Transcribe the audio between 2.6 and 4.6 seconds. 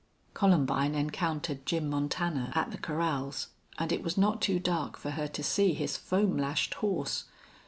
the corrals, and it was not too